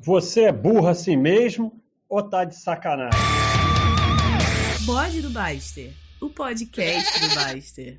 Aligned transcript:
Você 0.00 0.42
é 0.42 0.52
burro 0.52 0.86
assim 0.86 1.16
mesmo 1.16 1.72
ou 2.08 2.22
tá 2.22 2.44
de 2.44 2.54
sacanagem? 2.54 3.18
Bode 4.82 5.20
do 5.20 5.28
Baster, 5.28 5.90
o 6.20 6.30
podcast 6.30 7.20
do 7.20 7.34
Baster. 7.34 7.98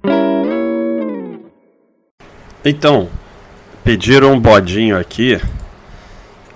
Então, 2.63 3.09
pediram 3.83 4.31
um 4.31 4.39
bodinho 4.39 4.97
aqui, 4.97 5.41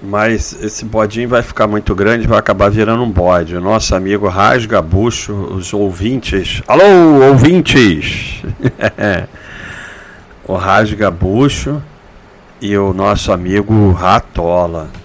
mas 0.02 0.54
esse 0.64 0.86
bodinho 0.86 1.28
vai 1.28 1.42
ficar 1.42 1.68
muito 1.68 1.94
grande, 1.94 2.26
vai 2.26 2.40
acabar 2.40 2.72
virando 2.72 3.04
um 3.04 3.12
bode. 3.12 3.54
O 3.54 3.62
nosso 3.62 3.94
amigo 3.94 4.30
Rasga 4.30 4.82
Bucho, 4.82 5.34
os 5.34 5.74
ouvintes. 5.74 6.64
Alô, 6.66 7.22
ouvintes! 7.28 8.42
o 10.48 10.56
Rasga 10.56 11.12
Bucho 11.12 11.84
e 12.62 12.78
o 12.78 12.94
nosso 12.94 13.30
amigo 13.34 13.92
Ratola. 13.92 15.03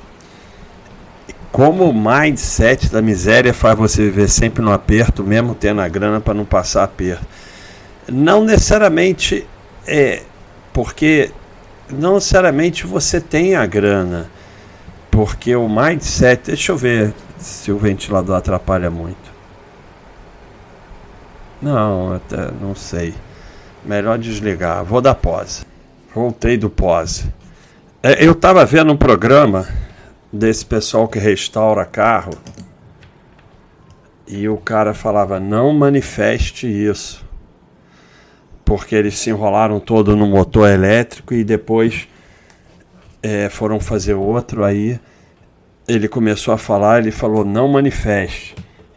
Como 1.51 1.89
o 1.89 1.95
mindset 1.95 2.91
da 2.91 3.00
miséria 3.00 3.54
faz 3.54 3.77
você 3.77 4.03
viver 4.03 4.29
sempre 4.29 4.63
no 4.63 4.72
aperto, 4.72 5.25
mesmo 5.25 5.55
tendo 5.55 5.81
a 5.81 5.89
grana 5.89 6.21
para 6.21 6.35
não 6.35 6.45
passar 6.45 6.85
aperto? 6.85 7.27
Não 8.07 8.45
necessariamente 8.45 9.46
é 9.86 10.22
porque 10.72 11.31
não 11.91 12.14
necessariamente 12.14 12.86
você 12.86 13.21
tem 13.21 13.57
a 13.57 13.67
grana, 13.67 14.31
porque 15.11 15.57
o 15.57 15.69
mindset, 15.69 16.45
deixa 16.46 16.72
eu 16.72 16.77
ver 16.77 17.14
se 17.39 17.72
o 17.72 17.79
ventilador 17.79 18.36
atrapalha 18.36 18.91
muito. 18.91 19.29
Não, 21.61 22.14
até 22.14 22.50
não 22.61 22.75
sei. 22.75 23.14
Melhor 23.85 24.19
desligar. 24.19 24.85
Vou 24.85 25.00
dar 25.00 25.14
pause. 25.14 25.64
Voltei 26.14 26.57
do 26.57 26.71
pause. 26.71 27.25
É, 28.03 28.25
eu 28.25 28.33
estava 28.33 28.64
vendo 28.64 28.93
um 28.93 28.96
programa 28.96 29.67
desse 30.32 30.64
pessoal 30.64 31.09
que 31.09 31.18
restaura 31.18 31.85
carro 31.85 32.33
e 34.28 34.48
o 34.48 34.58
cara 34.58 34.92
falava: 34.92 35.41
não 35.41 35.72
manifeste 35.72 36.66
isso, 36.66 37.25
porque 38.64 38.94
eles 38.94 39.19
se 39.19 39.30
enrolaram 39.30 39.80
todo 39.80 40.14
no 40.14 40.27
motor 40.27 40.69
elétrico 40.69 41.33
e 41.33 41.42
depois 41.42 42.06
é, 43.22 43.48
foram 43.48 43.80
fazer 43.80 44.14
outro. 44.14 44.64
Aí 44.64 45.00
ele 45.86 46.06
começou 46.06 46.52
a 46.52 46.58
falar, 46.58 46.98
ele 46.98 47.11
falou: 47.11 47.45
não 47.45 47.67
manifeste. 47.69 48.55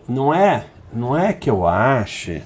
Não 0.08 0.33
é, 0.33 0.66
não 0.94 1.17
é 1.17 1.31
que 1.31 1.50
eu 1.50 1.66
ache 1.66 2.42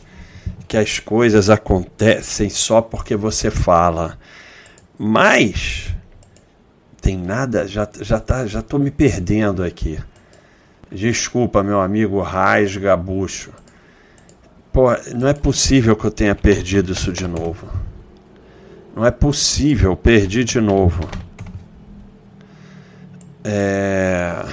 que 0.67 0.77
as 0.77 0.99
coisas 0.99 1.49
acontecem 1.49 2.49
só 2.49 2.81
porque 2.81 3.15
você 3.15 3.49
fala, 3.49 4.17
mas 4.97 5.94
tem 7.05 7.15
nada, 7.15 7.67
já, 7.67 7.87
já, 8.01 8.19
tá, 8.19 8.47
já 8.47 8.63
tô 8.63 8.79
me 8.79 8.89
perdendo 8.89 9.63
aqui. 9.63 9.99
Desculpa, 10.91 11.61
meu 11.61 11.79
amigo 11.79 12.19
Raiz 12.19 12.75
Gabucho. 12.77 13.51
Pô, 14.73 14.85
não 15.13 15.27
é 15.27 15.33
possível 15.35 15.95
que 15.95 16.03
eu 16.03 16.09
tenha 16.09 16.33
perdido 16.33 16.93
isso 16.93 17.13
de 17.13 17.27
novo. 17.27 17.67
Não 18.95 19.05
é 19.05 19.11
possível, 19.11 19.95
perdi 19.95 20.43
de 20.43 20.59
novo. 20.59 21.07
É... 23.43 24.43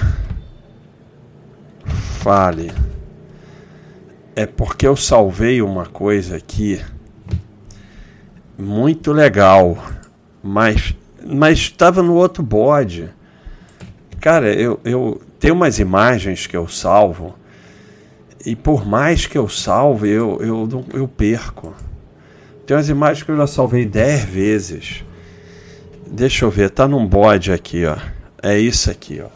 Fale. 2.19 2.71
É 4.35 4.45
porque 4.45 4.85
eu 4.85 4.95
salvei 4.95 5.59
uma 5.59 5.87
coisa 5.87 6.37
aqui 6.37 6.79
muito 8.55 9.11
legal, 9.11 9.75
mas 10.43 10.93
mas 11.25 11.59
estava 11.59 12.01
no 12.01 12.13
outro 12.13 12.43
bode. 12.43 13.09
Cara, 14.19 14.53
eu, 14.53 14.79
eu 14.83 15.21
tenho 15.39 15.53
umas 15.53 15.79
imagens 15.79 16.47
que 16.47 16.55
eu 16.55 16.67
salvo 16.67 17.35
e 18.45 18.55
por 18.55 18.85
mais 18.85 19.25
que 19.25 19.37
eu 19.37 19.47
salve, 19.47 20.09
eu, 20.09 20.37
eu, 20.41 20.85
eu 20.93 21.07
perco. 21.07 21.73
Tem 22.65 22.75
umas 22.75 22.89
imagens 22.89 23.23
que 23.23 23.31
eu 23.31 23.37
já 23.37 23.47
salvei 23.47 23.85
10 23.85 24.25
vezes. 24.25 25.05
Deixa 26.05 26.45
eu 26.45 26.49
ver, 26.51 26.69
tá 26.69 26.87
num 26.87 27.05
bode 27.05 27.51
aqui, 27.51 27.85
ó. 27.85 27.97
É 28.41 28.59
isso 28.59 28.91
aqui, 28.91 29.21
ó. 29.21 29.29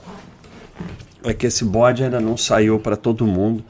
É 1.24 1.34
que 1.34 1.48
esse 1.48 1.64
bode 1.64 2.04
ainda 2.04 2.20
não 2.20 2.38
saiu 2.38 2.80
para 2.80 2.96
todo 2.96 3.26
mundo, 3.26 3.64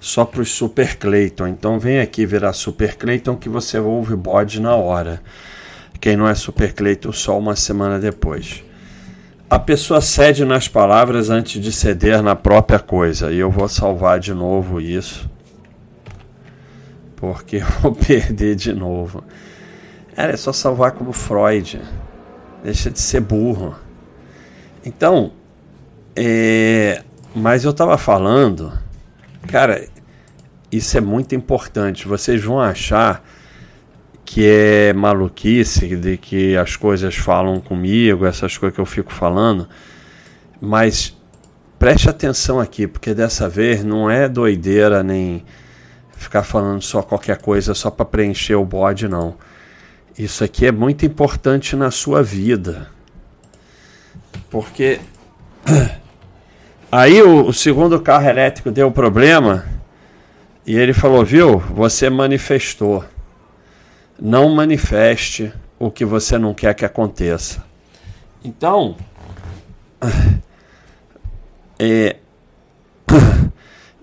só 0.00 0.24
para 0.24 0.42
os 0.42 0.50
Super 0.50 0.96
Clayton. 0.96 1.46
Então 1.46 1.78
vem 1.78 2.00
aqui 2.00 2.26
virar 2.26 2.52
Super 2.52 2.96
Clayton 2.96 3.36
que 3.36 3.48
você 3.48 3.78
ouve 3.78 4.14
o 4.14 4.16
bode 4.16 4.60
na 4.60 4.74
hora. 4.74 5.22
Quem 6.04 6.18
não 6.18 6.28
é 6.28 6.34
Super 6.34 6.74
Cleiton 6.74 7.12
só 7.12 7.38
uma 7.38 7.56
semana 7.56 7.98
depois. 7.98 8.62
A 9.48 9.58
pessoa 9.58 10.02
cede 10.02 10.44
nas 10.44 10.68
palavras 10.68 11.30
antes 11.30 11.62
de 11.62 11.72
ceder 11.72 12.22
na 12.22 12.36
própria 12.36 12.78
coisa. 12.78 13.32
E 13.32 13.38
eu 13.38 13.50
vou 13.50 13.66
salvar 13.70 14.20
de 14.20 14.34
novo 14.34 14.82
isso. 14.82 15.26
Porque 17.16 17.56
eu 17.56 17.66
vou 17.80 17.94
perder 17.96 18.54
de 18.54 18.74
novo. 18.74 19.24
Era 20.14 20.34
é 20.34 20.36
só 20.36 20.52
salvar 20.52 20.92
como 20.92 21.10
Freud. 21.10 21.80
Deixa 22.62 22.90
de 22.90 23.00
ser 23.00 23.20
burro. 23.20 23.74
Então, 24.84 25.32
é... 26.14 27.02
mas 27.34 27.64
eu 27.64 27.70
estava 27.70 27.96
falando, 27.96 28.78
cara, 29.48 29.88
isso 30.70 30.98
é 30.98 31.00
muito 31.00 31.34
importante. 31.34 32.06
Vocês 32.06 32.44
vão 32.44 32.60
achar 32.60 33.24
que 34.24 34.46
é 34.46 34.92
maluquice, 34.92 35.96
de 35.96 36.16
que 36.16 36.56
as 36.56 36.76
coisas 36.76 37.14
falam 37.14 37.60
comigo, 37.60 38.24
essas 38.24 38.56
coisas 38.56 38.74
que 38.74 38.80
eu 38.80 38.86
fico 38.86 39.12
falando, 39.12 39.68
mas 40.60 41.16
preste 41.78 42.08
atenção 42.08 42.58
aqui, 42.58 42.86
porque 42.86 43.12
dessa 43.12 43.48
vez 43.48 43.84
não 43.84 44.10
é 44.10 44.28
doideira 44.28 45.02
nem 45.02 45.44
ficar 46.16 46.42
falando 46.42 46.82
só 46.82 47.02
qualquer 47.02 47.36
coisa 47.36 47.74
só 47.74 47.90
para 47.90 48.06
preencher 48.06 48.54
o 48.54 48.64
bode, 48.64 49.06
não. 49.06 49.36
Isso 50.16 50.42
aqui 50.42 50.66
é 50.66 50.72
muito 50.72 51.04
importante 51.04 51.76
na 51.76 51.90
sua 51.90 52.22
vida. 52.22 52.88
Porque 54.48 55.00
aí 56.90 57.20
o, 57.20 57.46
o 57.46 57.52
segundo 57.52 58.00
carro 58.00 58.28
elétrico 58.28 58.70
deu 58.70 58.90
problema 58.90 59.66
e 60.66 60.76
ele 60.76 60.92
falou: 60.92 61.24
Viu, 61.24 61.58
você 61.58 62.08
manifestou 62.08 63.04
não 64.24 64.48
manifeste 64.48 65.52
o 65.78 65.90
que 65.90 66.02
você 66.02 66.38
não 66.38 66.54
quer 66.54 66.74
que 66.74 66.82
aconteça. 66.82 67.62
Então, 68.42 68.96
é, 71.78 72.16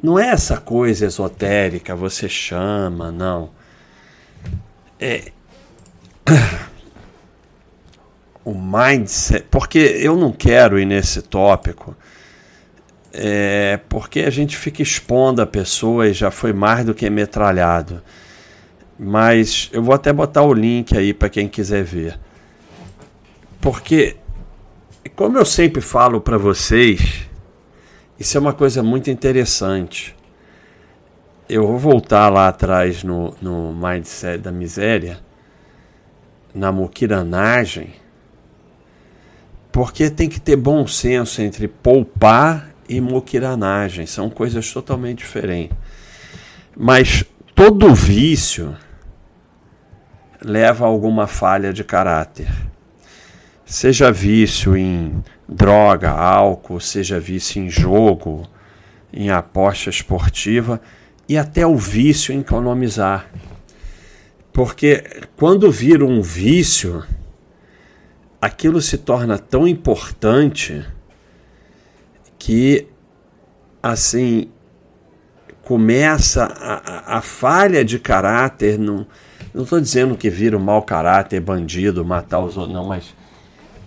não 0.02 0.20
é 0.20 0.28
essa 0.28 0.58
coisa 0.58 1.08
esotérica, 1.08 1.96
você 1.96 2.30
chama, 2.30 3.12
não. 3.12 3.50
É, 5.00 5.32
o 8.46 8.54
mindset, 8.54 9.48
porque 9.50 9.80
eu 9.80 10.16
não 10.16 10.32
quero 10.32 10.78
ir 10.78 10.86
nesse 10.86 11.24
tópico, 11.24 11.96
é, 13.12 13.80
porque 13.90 14.20
a 14.20 14.30
gente 14.30 14.56
fica 14.56 14.84
expondo 14.84 15.42
a 15.42 15.48
pessoa 15.48 16.08
e 16.08 16.14
já 16.14 16.30
foi 16.30 16.54
mais 16.54 16.86
do 16.86 16.94
que 16.94 17.10
metralhado. 17.10 18.04
Mas 18.98 19.70
eu 19.74 19.82
vou 19.82 19.96
até 19.96 20.14
botar 20.14 20.44
o 20.44 20.54
link 20.54 20.96
aí 20.98 21.14
para 21.14 21.30
quem 21.30 21.48
quiser 21.48 21.84
ver. 21.84 22.20
Porque, 23.60 24.18
como 25.16 25.38
eu 25.38 25.46
sempre 25.46 25.82
falo 25.82 26.20
para 26.22 26.38
vocês, 26.38 27.28
isso 28.20 28.38
é 28.38 28.40
uma 28.40 28.54
coisa 28.54 28.84
muito 28.84 29.10
interessante. 29.10 30.16
Eu 31.50 31.68
vou 31.68 31.78
voltar 31.78 32.30
lá 32.30 32.48
atrás 32.48 33.04
no, 33.04 33.36
no 33.42 33.74
Mindset 33.74 34.38
da 34.38 34.52
Miséria, 34.52 35.20
na 36.54 36.72
muquiranagem, 36.72 37.94
porque 39.72 40.10
tem 40.10 40.30
que 40.30 40.40
ter 40.40 40.56
bom 40.56 40.86
senso 40.86 41.42
entre 41.42 41.68
poupar 41.68 42.72
e 42.88 43.00
muquiranagem. 43.00 44.06
São 44.06 44.30
coisas 44.30 44.72
totalmente 44.72 45.20
diferentes. 45.20 45.76
Mas 46.76 47.24
todo 47.56 47.94
vício 47.94 48.76
leva 50.44 50.86
a 50.86 50.88
alguma 50.88 51.28
falha 51.28 51.72
de 51.72 51.84
caráter. 51.84 52.48
Seja 53.66 54.12
vício 54.12 54.76
em 54.76 55.24
droga, 55.48 56.10
álcool, 56.10 56.80
seja 56.80 57.20
vício 57.20 57.62
em 57.62 57.70
jogo, 57.70 58.48
em 59.14 59.30
aposta 59.30 59.90
esportiva 59.90 60.82
e 61.28 61.38
até 61.38 61.66
o 61.66 61.78
vício 61.78 62.34
em 62.34 62.40
economizar. 62.40 63.30
Porque 64.52 65.04
quando 65.38 65.72
vira 65.72 66.06
um 66.06 66.22
vício, 66.22 67.06
aquilo 68.42 68.82
se 68.82 68.98
torna 68.98 69.38
tão 69.38 69.68
importante 69.68 70.86
que 72.38 72.88
assim 73.82 74.50
começa 75.64 76.44
a, 76.44 77.14
a, 77.16 77.18
a 77.18 77.22
falha 77.22 77.86
de 77.86 77.98
caráter 78.00 78.78
no, 78.78 79.08
não 79.54 79.64
estou 79.64 79.80
dizendo 79.80 80.16
que 80.16 80.30
vira 80.30 80.58
um 80.58 80.62
mau 80.62 80.82
caráter, 80.82 81.40
bandido, 81.42 82.06
matar 82.06 82.40
os 82.40 82.58
outros, 82.58 82.74
não, 82.74 82.86
mas 82.86 83.14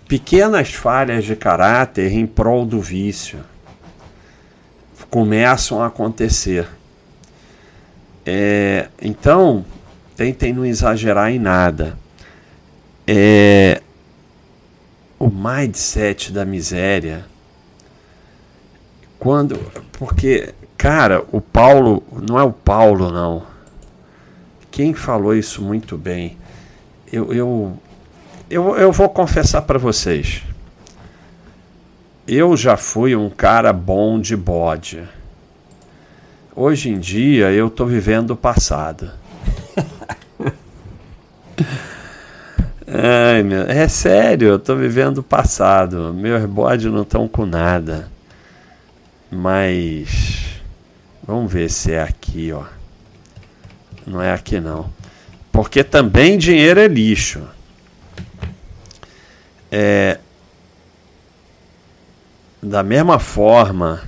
pequenas 0.07 0.73
falhas 0.73 1.25
de 1.25 1.35
caráter 1.35 2.11
em 2.11 2.25
prol 2.27 2.65
do 2.65 2.79
vício 2.79 3.39
começam 5.09 5.81
a 5.81 5.87
acontecer. 5.87 6.67
É, 8.25 8.89
então, 9.01 9.65
tentem 10.15 10.51
não 10.51 10.65
exagerar 10.65 11.31
em 11.31 11.39
nada. 11.39 11.97
É, 13.07 13.81
o 15.17 15.29
mindset 15.29 16.31
da 16.31 16.43
miséria, 16.43 17.25
quando, 19.17 19.57
porque, 19.93 20.53
cara, 20.77 21.23
o 21.31 21.39
Paulo, 21.39 22.03
não 22.27 22.37
é 22.37 22.43
o 22.43 22.51
Paulo, 22.51 23.11
não. 23.11 23.54
Quem 24.75 24.93
falou 24.93 25.33
isso 25.33 25.61
muito 25.61 25.97
bem? 25.97 26.37
Eu, 27.09 27.31
eu, 27.31 27.79
eu, 28.49 28.75
eu 28.75 28.91
vou 28.91 29.07
confessar 29.07 29.61
para 29.61 29.79
vocês. 29.79 30.43
Eu 32.27 32.57
já 32.57 32.75
fui 32.75 33.15
um 33.15 33.29
cara 33.29 33.71
bom 33.71 34.19
de 34.19 34.35
bode. 34.35 35.01
Hoje 36.53 36.89
em 36.89 36.99
dia 36.99 37.53
eu 37.53 37.69
tô 37.69 37.85
vivendo 37.85 38.31
o 38.31 38.35
passado. 38.35 39.09
Ai, 42.85 43.43
meu, 43.43 43.61
é 43.61 43.87
sério, 43.87 44.49
eu 44.49 44.59
tô 44.59 44.75
vivendo 44.75 45.19
o 45.19 45.23
passado. 45.23 46.13
Meus 46.13 46.43
bodes 46.47 46.91
não 46.91 47.03
estão 47.03 47.29
com 47.29 47.45
nada. 47.45 48.11
Mas 49.31 50.59
vamos 51.25 51.49
ver 51.49 51.71
se 51.71 51.93
é 51.93 52.01
aqui, 52.01 52.51
ó. 52.51 52.74
Não 54.05 54.21
é 54.21 54.31
aqui 54.31 54.59
não. 54.59 54.91
Porque 55.51 55.83
também 55.83 56.37
dinheiro 56.37 56.79
é 56.79 56.87
lixo. 56.87 57.41
É, 59.71 60.19
da 62.61 62.83
mesma 62.83 63.19
forma, 63.19 64.03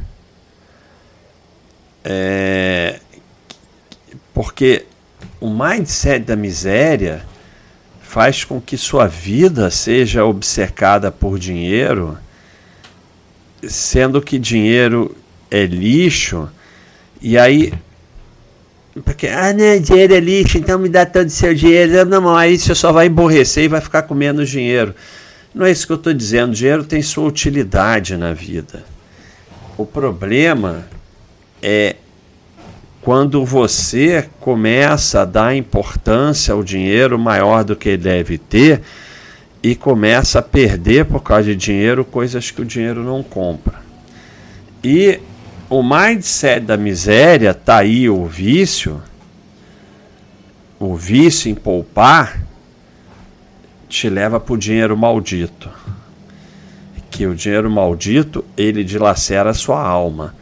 é, 2.04 3.00
porque 4.34 4.86
o 5.40 5.50
mindset 5.50 6.26
da 6.26 6.36
miséria 6.36 7.26
faz 8.02 8.44
com 8.44 8.62
que 8.62 8.78
sua 8.78 9.08
vida 9.08 9.70
seja 9.70 10.24
obcecada 10.24 11.12
por 11.12 11.38
dinheiro, 11.38 12.18
sendo 13.68 14.22
que 14.22 14.40
dinheiro 14.40 15.16
é 15.52 15.66
lixo, 15.66 16.50
e 17.22 17.38
aí. 17.38 17.74
Porque, 19.04 19.28
ah, 19.28 19.54
né, 19.54 19.80
dinheiro 19.80 20.14
é 20.14 20.20
lixo, 20.20 20.58
então 20.58 20.80
me 20.80 20.90
dá 20.90 21.06
todo 21.06 21.28
o 21.28 21.30
seu 21.30 21.54
dinheiro. 21.54 22.06
Não, 22.06 22.22
não, 22.22 22.36
aí 22.36 22.58
você 22.58 22.74
só 22.74 22.92
vai 22.92 23.08
emborrecer 23.08 23.66
e 23.66 23.68
vai 23.68 23.82
ficar 23.82 24.04
com 24.04 24.14
menos 24.14 24.50
dinheiro. 24.50 24.94
Não 25.54 25.66
é 25.66 25.72
isso 25.72 25.88
que 25.88 25.94
eu 25.94 25.98
estou 25.98 26.14
dizendo. 26.14 26.52
O 26.52 26.56
dinheiro 26.56 26.84
tem 26.84 27.02
sua 27.02 27.28
utilidade 27.28 28.16
na 28.16 28.34
vida. 28.34 28.84
O 29.78 29.86
problema 29.86 30.86
é 31.62 31.96
quando 33.02 33.46
você 33.46 34.28
começa 34.40 35.22
a 35.22 35.26
dar 35.26 35.56
importância 35.56 36.54
ao 36.54 36.64
dinheiro 36.64 37.18
maior 37.18 37.64
do 37.64 37.76
que 37.76 37.96
deve 37.96 38.38
ter 38.38 38.82
e 39.64 39.76
começa 39.76 40.40
a 40.40 40.42
perder 40.42 41.06
por 41.06 41.22
causa 41.22 41.44
de 41.44 41.56
dinheiro 41.56 42.04
coisas 42.04 42.52
que 42.52 42.62
o 42.62 42.66
dinheiro 42.66 43.04
não 43.04 43.24
compra. 43.24 43.82
E 44.84 45.20
o 45.70 45.84
mindset 45.84 46.62
da 46.62 46.78
miséria 46.78 47.54
tá 47.54 47.78
aí 47.78 48.10
o 48.10 48.26
vício, 48.26 49.02
o 50.80 50.96
vício 50.96 51.52
em 51.52 51.56
poupar 51.56 52.42
te 53.90 54.10
leva 54.10 54.40
para 54.40 54.54
o 54.54 54.58
dinheiro 54.58 54.96
maldito. 54.98 55.70
Que 57.10 57.26
o 57.26 57.36
dinheiro 57.36 57.70
maldito 57.70 58.46
ele 58.56 58.84
dilacera 58.84 59.50
a 59.50 59.54
sua 59.54 59.82
alma. 59.82 60.36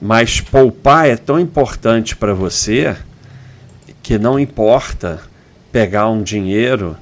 Mas 0.00 0.40
poupar 0.40 1.08
é 1.08 1.16
tão 1.16 1.38
importante 1.38 2.14
para 2.14 2.32
você 2.32 2.96
que 4.02 4.18
não 4.18 4.38
importa 4.38 5.20
pegar 5.70 6.08
um 6.08 6.22
dinheiro 6.22 6.96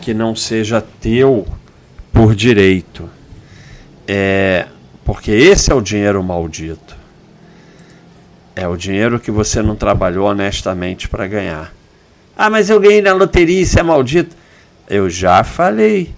que 0.00 0.14
não 0.14 0.36
seja 0.36 0.84
teu 1.00 1.46
por 2.12 2.34
direito. 2.34 3.08
É, 4.06 4.66
porque 5.04 5.30
esse 5.30 5.70
é 5.70 5.74
o 5.74 5.80
dinheiro 5.80 6.22
maldito. 6.22 6.96
É 8.56 8.66
o 8.66 8.76
dinheiro 8.76 9.20
que 9.20 9.30
você 9.30 9.60
não 9.60 9.76
trabalhou 9.76 10.26
honestamente 10.28 11.08
para 11.08 11.26
ganhar. 11.26 11.74
Ah, 12.36 12.48
mas 12.48 12.70
eu 12.70 12.80
ganhei 12.80 13.02
na 13.02 13.12
loteria, 13.12 13.60
isso 13.60 13.78
é 13.78 13.82
maldito. 13.82 14.34
Eu 14.88 15.10
já 15.10 15.44
falei. 15.44 16.14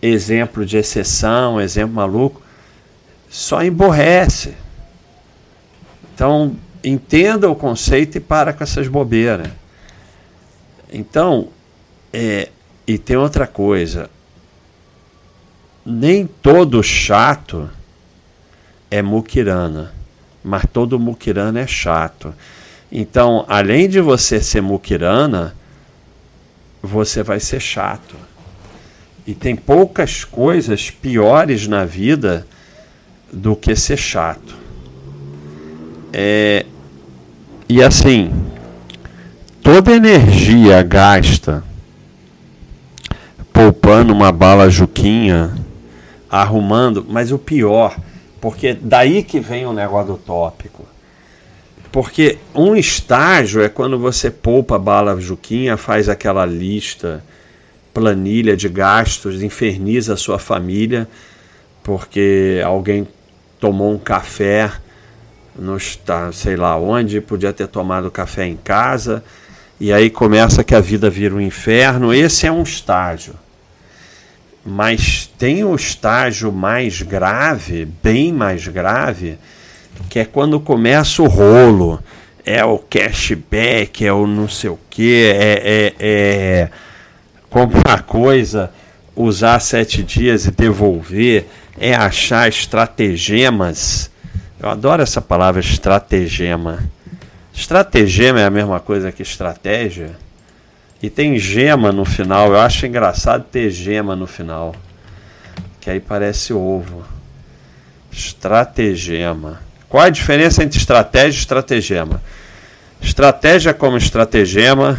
Exemplo 0.00 0.64
de 0.64 0.76
exceção, 0.76 1.60
exemplo 1.60 1.94
maluco, 1.94 2.40
só 3.28 3.62
emborrece. 3.62 4.54
Então, 6.14 6.56
entenda 6.82 7.50
o 7.50 7.56
conceito 7.56 8.16
e 8.16 8.20
para 8.20 8.52
com 8.52 8.62
essas 8.62 8.88
bobeiras. 8.88 9.48
Então, 10.92 11.48
é, 12.12 12.48
e 12.86 12.96
tem 12.96 13.16
outra 13.16 13.46
coisa. 13.46 14.08
Nem 15.84 16.26
todo 16.26 16.82
chato 16.82 17.68
é 18.90 19.02
muquirana, 19.02 19.92
mas 20.42 20.64
todo 20.72 20.98
muquirana 20.98 21.60
é 21.60 21.66
chato. 21.66 22.34
Então, 22.90 23.44
além 23.48 23.88
de 23.88 24.00
você 24.00 24.40
ser 24.40 24.62
muquirana, 24.62 25.54
você 26.82 27.22
vai 27.22 27.40
ser 27.40 27.60
chato. 27.60 28.16
E 29.26 29.34
tem 29.34 29.54
poucas 29.54 30.24
coisas 30.24 30.90
piores 30.90 31.66
na 31.66 31.84
vida 31.84 32.46
do 33.30 33.54
que 33.54 33.76
ser 33.76 33.98
chato. 33.98 34.56
É, 36.12 36.64
e 37.68 37.82
assim, 37.82 38.32
toda 39.62 39.92
energia 39.92 40.82
gasta 40.82 41.62
poupando 43.52 44.14
uma 44.14 44.32
bala 44.32 44.70
juquinha, 44.70 45.52
arrumando, 46.30 47.04
mas 47.06 47.32
o 47.32 47.38
pior, 47.38 47.98
porque 48.40 48.74
daí 48.74 49.22
que 49.22 49.40
vem 49.40 49.66
o 49.66 49.72
negócio 49.72 50.12
do 50.12 50.18
tópico. 50.18 50.84
Porque 51.90 52.38
um 52.54 52.76
estágio 52.76 53.62
é 53.62 53.68
quando 53.68 53.98
você 53.98 54.30
poupa 54.30 54.78
bala 54.78 55.18
juquinha, 55.20 55.76
faz 55.76 56.08
aquela 56.08 56.44
lista, 56.44 57.24
planilha 57.94 58.56
de 58.56 58.68
gastos, 58.68 59.42
inferniza 59.42 60.14
a 60.14 60.16
sua 60.16 60.38
família, 60.38 61.08
porque 61.82 62.60
alguém 62.64 63.08
tomou 63.58 63.92
um 63.92 63.98
café 63.98 64.70
está, 65.76 66.30
sei 66.32 66.56
lá 66.56 66.76
onde, 66.76 67.20
podia 67.20 67.52
ter 67.52 67.66
tomado 67.66 68.10
café 68.10 68.46
em 68.46 68.56
casa, 68.56 69.24
e 69.80 69.92
aí 69.92 70.10
começa 70.10 70.62
que 70.62 70.74
a 70.74 70.80
vida 70.80 71.10
vira 71.10 71.34
um 71.34 71.40
inferno. 71.40 72.12
Esse 72.12 72.46
é 72.46 72.52
um 72.52 72.62
estágio. 72.62 73.34
Mas 74.68 75.30
tem 75.38 75.64
o 75.64 75.74
estágio 75.74 76.52
mais 76.52 77.02
grave, 77.02 77.88
bem 78.02 78.32
mais 78.32 78.68
grave, 78.68 79.38
que 80.10 80.18
é 80.18 80.24
quando 80.24 80.60
começa 80.60 81.22
o 81.22 81.26
rolo. 81.26 82.02
É 82.44 82.64
o 82.64 82.78
cashback, 82.78 84.06
é 84.06 84.12
o 84.12 84.26
não 84.26 84.48
sei 84.48 84.70
o 84.70 84.78
que, 84.88 85.24
é, 85.26 85.62
é, 85.64 85.94
é 86.00 86.68
comprar 87.50 88.02
coisa, 88.02 88.70
usar 89.14 89.60
sete 89.60 90.02
dias 90.02 90.46
e 90.46 90.50
devolver, 90.50 91.46
é 91.78 91.94
achar 91.94 92.48
estratagemas 92.48 94.10
eu 94.60 94.68
adoro 94.68 95.00
essa 95.02 95.22
palavra 95.22 95.60
estratagema. 95.60 96.80
Estratagema 97.54 98.40
é 98.40 98.44
a 98.44 98.50
mesma 98.50 98.80
coisa 98.80 99.12
que 99.12 99.22
estratégia. 99.22 100.16
E 101.02 101.08
tem 101.08 101.38
gema 101.38 101.92
no 101.92 102.04
final. 102.04 102.48
Eu 102.48 102.60
acho 102.60 102.86
engraçado 102.86 103.44
ter 103.44 103.70
gema 103.70 104.16
no 104.16 104.26
final. 104.26 104.74
Que 105.80 105.90
aí 105.90 106.00
parece 106.00 106.52
ovo. 106.52 107.04
Estratagema. 108.10 109.60
Qual 109.88 110.02
a 110.02 110.10
diferença 110.10 110.62
entre 110.62 110.78
estratégia 110.78 111.38
e 111.38 111.40
estratagema? 111.40 112.20
Estratégia 113.00 113.72
como 113.72 113.96
estratagema 113.96 114.98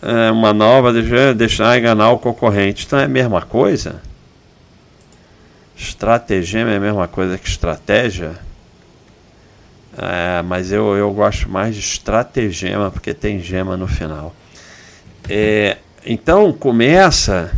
é 0.00 0.30
uma 0.30 0.52
nova 0.52 0.92
deixar 1.34 1.76
enganar 1.76 2.10
o 2.10 2.18
concorrente. 2.18 2.86
Então 2.86 2.98
é 2.98 3.04
a 3.04 3.08
mesma 3.08 3.42
coisa? 3.42 4.00
Estratagema 5.76 6.70
é 6.70 6.76
a 6.76 6.80
mesma 6.80 7.08
coisa 7.08 7.36
que 7.36 7.48
estratégia? 7.48 8.34
É, 9.98 10.42
mas 10.42 10.70
eu, 10.70 10.96
eu 10.96 11.12
gosto 11.12 11.50
mais 11.50 11.74
de 11.74 11.80
estratagema 11.80 12.90
porque 12.90 13.12
tem 13.12 13.40
gema 13.40 13.76
no 13.76 13.86
final. 13.86 14.34
É, 15.28 15.78
então 16.04 16.52
começa 16.52 17.52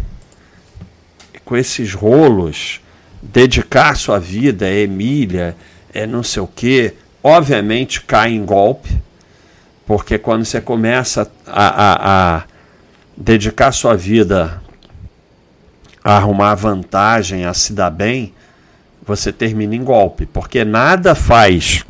com 1.44 1.56
esses 1.56 1.94
rolos, 1.94 2.80
dedicar 3.22 3.96
sua 3.96 4.18
vida 4.18 4.68
Emília, 4.70 5.56
é 5.92 6.06
não 6.06 6.22
sei 6.22 6.42
o 6.42 6.46
que, 6.46 6.94
obviamente 7.22 8.02
cai 8.02 8.32
em 8.32 8.44
golpe, 8.44 9.00
porque 9.86 10.18
quando 10.18 10.44
você 10.44 10.60
começa 10.60 11.30
a, 11.46 11.68
a, 11.68 12.36
a 12.36 12.44
dedicar 13.16 13.72
sua 13.72 13.96
vida 13.96 14.62
a 16.04 16.16
arrumar 16.16 16.54
vantagem, 16.54 17.44
a 17.44 17.52
se 17.52 17.72
dar 17.72 17.90
bem, 17.90 18.32
você 19.06 19.32
termina 19.32 19.74
em 19.74 19.82
golpe, 19.82 20.26
porque 20.26 20.64
nada 20.64 21.14
faz 21.14 21.84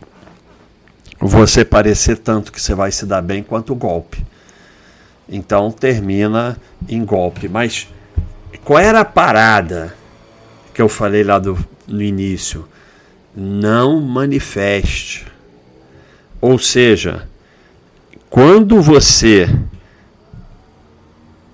você 1.21 1.65
parecer 1.65 2.19
tanto 2.19 2.53
que 2.53 2.61
você 2.61 2.75
vai 2.75 2.93
se 2.93 3.05
dar 3.05 3.23
bem 3.23 3.43
quanto 3.43 3.73
o 3.73 3.77
golpe. 3.77 4.25
Então 5.29 5.71
termina 5.71 6.57
em 6.89 7.05
golpe. 7.05 7.49
Mas 7.49 7.89
qual 8.65 8.79
era 8.79 9.01
a 9.01 9.05
parada 9.05 9.95
que 10.73 10.81
eu 10.81 10.89
falei 10.89 11.23
lá 11.23 11.39
do, 11.39 11.59
no 11.87 12.03
início? 12.03 12.67
Não 13.37 14.01
manifeste. 14.01 15.27
Ou 16.41 16.59
seja, 16.59 17.29
quando 18.31 18.81
você 18.81 19.49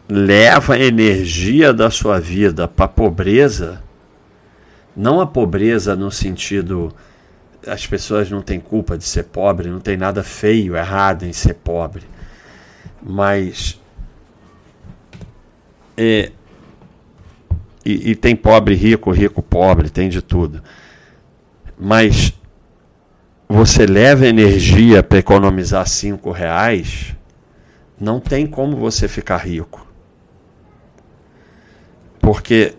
leva 0.08 0.74
a 0.74 0.80
energia 0.80 1.72
da 1.72 1.90
sua 1.90 2.20
vida 2.20 2.68
para 2.68 2.84
a 2.84 2.88
pobreza, 2.88 3.82
não 4.96 5.20
a 5.20 5.26
pobreza 5.26 5.96
no 5.96 6.10
sentido 6.10 6.94
as 7.66 7.86
pessoas 7.86 8.30
não 8.30 8.42
têm 8.42 8.60
culpa 8.60 8.96
de 8.98 9.04
ser 9.04 9.24
pobre, 9.24 9.70
não 9.70 9.80
tem 9.80 9.96
nada 9.96 10.22
feio, 10.22 10.76
errado 10.76 11.24
em 11.24 11.32
ser 11.32 11.54
pobre. 11.54 12.02
Mas 13.04 13.78
é, 15.96 16.32
e, 17.84 18.10
e 18.10 18.14
tem 18.16 18.34
pobre 18.34 18.74
rico, 18.74 19.10
rico 19.10 19.42
pobre, 19.42 19.90
tem 19.90 20.08
de 20.08 20.22
tudo. 20.22 20.62
Mas 21.78 22.32
você 23.48 23.84
leva 23.84 24.26
energia 24.26 25.02
para 25.02 25.18
economizar 25.18 25.86
cinco 25.86 26.30
reais, 26.30 27.14
não 28.00 28.18
tem 28.18 28.46
como 28.46 28.76
você 28.76 29.06
ficar 29.06 29.36
rico. 29.36 29.86
Porque 32.20 32.74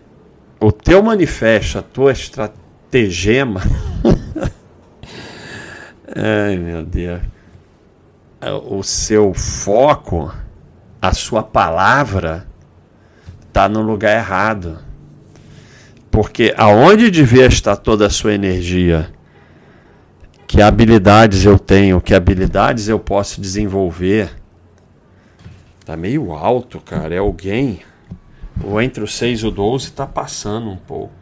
o 0.58 0.72
teu 0.72 1.02
manifesto, 1.02 1.78
a 1.78 1.82
tua 1.82 2.10
estratagema. 2.12 3.62
Ai 6.14 6.56
meu 6.56 6.82
Deus. 6.84 7.35
O 8.70 8.82
seu 8.82 9.32
foco, 9.32 10.32
a 11.00 11.12
sua 11.12 11.42
palavra, 11.42 12.46
está 13.46 13.68
no 13.68 13.80
lugar 13.80 14.16
errado. 14.16 14.78
Porque 16.10 16.54
aonde 16.56 17.10
devia 17.10 17.46
estar 17.46 17.76
toda 17.76 18.06
a 18.06 18.10
sua 18.10 18.34
energia? 18.34 19.10
Que 20.46 20.62
habilidades 20.62 21.44
eu 21.44 21.58
tenho, 21.58 22.00
que 22.00 22.14
habilidades 22.14 22.88
eu 22.88 22.98
posso 22.98 23.40
desenvolver? 23.40 24.30
Tá 25.84 25.96
meio 25.96 26.32
alto, 26.32 26.80
cara. 26.80 27.14
É 27.14 27.18
alguém 27.18 27.80
ou 28.62 28.80
entre 28.80 29.02
o 29.02 29.06
6 29.06 29.40
e 29.40 29.46
o 29.46 29.50
12 29.50 29.86
está 29.86 30.06
passando 30.06 30.70
um 30.70 30.76
pouco. 30.76 31.14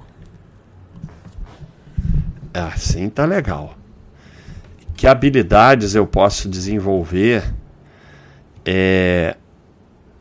Assim 2.52 3.08
tá 3.08 3.24
legal. 3.24 3.74
Que 4.96 5.06
habilidades 5.06 5.94
eu 5.94 6.06
posso 6.06 6.48
desenvolver? 6.48 7.44
É, 8.64 9.36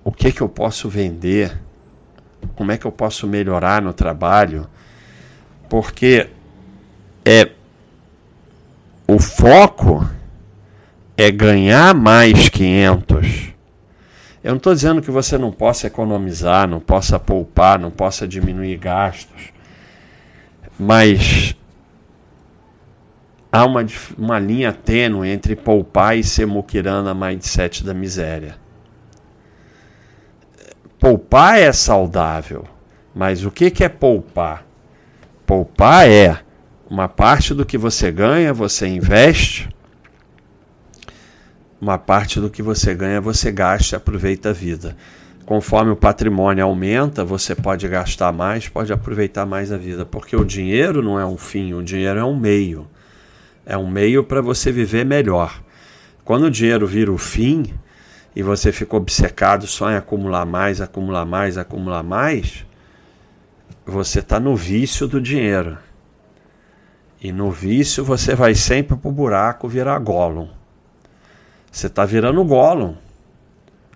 o 0.03 0.11
que 0.11 0.31
que 0.31 0.41
eu 0.41 0.49
posso 0.49 0.89
vender? 0.89 1.57
Como 2.55 2.71
é 2.71 2.77
que 2.77 2.85
eu 2.85 2.91
posso 2.91 3.27
melhorar 3.27 3.81
no 3.81 3.93
trabalho? 3.93 4.67
Porque 5.69 6.29
é 7.25 7.51
o 9.07 9.19
foco 9.19 10.07
é 11.15 11.29
ganhar 11.29 11.93
mais 11.93 12.49
500 12.49 13.53
eu 14.43 14.49
não 14.49 14.57
estou 14.57 14.73
dizendo 14.75 15.01
que 15.01 15.09
você 15.09 15.37
não 15.37 15.53
possa 15.53 15.87
economizar, 15.87 16.67
não 16.67 16.81
possa 16.81 17.17
poupar, 17.17 17.79
não 17.79 17.89
possa 17.89 18.27
diminuir 18.27 18.75
gastos, 18.75 19.53
mas 20.77 21.55
há 23.53 23.63
uma, 23.65 23.85
uma 24.17 24.39
linha 24.39 24.73
tênue 24.73 25.29
entre 25.29 25.55
poupar 25.55 26.17
e 26.17 26.23
ser 26.23 26.47
muquirana 26.47 27.13
mindset 27.13 27.83
da 27.83 27.93
miséria. 27.93 28.55
Poupar 30.99 31.59
é 31.59 31.71
saudável, 31.71 32.65
mas 33.13 33.45
o 33.45 33.51
que, 33.51 33.69
que 33.69 33.83
é 33.83 33.89
poupar? 33.89 34.65
Poupar 35.45 36.09
é 36.09 36.39
uma 36.89 37.07
parte 37.07 37.53
do 37.53 37.63
que 37.63 37.77
você 37.77 38.11
ganha, 38.11 38.51
você 38.51 38.87
investe 38.87 39.69
uma 41.79 41.97
parte 41.97 42.39
do 42.39 42.49
que 42.49 42.63
você 42.63 42.95
ganha 42.95 43.19
você 43.19 43.51
gasta 43.51 43.95
e 43.95 43.97
aproveita 43.97 44.49
a 44.49 44.53
vida. 44.53 44.95
Conforme 45.45 45.91
o 45.91 45.97
patrimônio 45.97 46.63
aumenta, 46.63 47.25
você 47.25 47.53
pode 47.53 47.85
gastar 47.89 48.31
mais, 48.31 48.69
pode 48.69 48.93
aproveitar 48.93 49.45
mais 49.45 49.71
a 49.71 49.77
vida, 49.77 50.05
porque 50.05 50.35
o 50.35 50.45
dinheiro 50.45 51.03
não 51.03 51.19
é 51.19 51.25
um 51.25 51.37
fim, 51.37 51.73
o 51.73 51.83
dinheiro 51.83 52.17
é 52.17 52.23
um 52.23 52.39
meio. 52.39 52.87
É 53.65 53.77
um 53.77 53.87
meio 53.87 54.23
para 54.23 54.41
você 54.41 54.71
viver 54.71 55.05
melhor. 55.05 55.61
Quando 56.23 56.43
o 56.43 56.51
dinheiro 56.51 56.87
vira 56.87 57.11
o 57.11 57.17
fim 57.17 57.73
e 58.35 58.41
você 58.41 58.71
fica 58.71 58.95
obcecado 58.95 59.67
só 59.67 59.91
em 59.91 59.95
acumular 59.95 60.45
mais, 60.45 60.81
acumular 60.81 61.25
mais, 61.25 61.57
acumular 61.57 62.03
mais, 62.03 62.65
você 63.85 64.19
está 64.19 64.39
no 64.39 64.55
vício 64.55 65.07
do 65.07 65.21
dinheiro. 65.21 65.77
E 67.21 67.31
no 67.31 67.51
vício 67.51 68.03
você 68.03 68.35
vai 68.35 68.53
sempre 68.55 68.97
para 68.97 69.09
o 69.09 69.11
buraco 69.11 69.67
virar 69.67 69.97
Gollum. 69.99 70.49
Você 71.71 71.87
está 71.87 72.05
virando 72.05 72.43
Gollum. 72.43 72.95